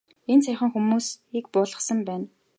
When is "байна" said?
2.07-2.25